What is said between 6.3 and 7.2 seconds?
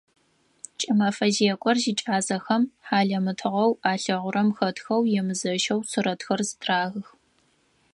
зытрахых.